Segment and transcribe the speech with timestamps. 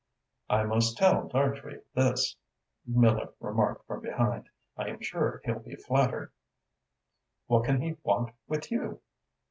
[0.49, 2.35] "I must tell Dartrey this,"
[2.87, 4.49] Miller remarked from behind.
[4.75, 6.31] "I am sure he'll be flattered."
[7.45, 8.99] "What can he want with you?"